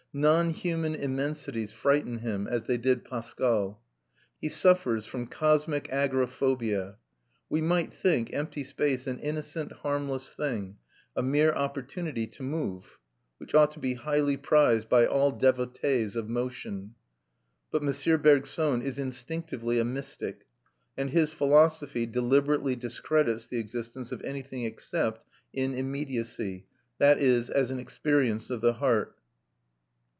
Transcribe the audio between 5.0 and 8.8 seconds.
from cosmic agoraphobia. We might think empty